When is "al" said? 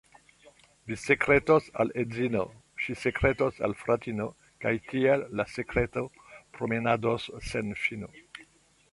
1.81-1.91, 3.67-3.75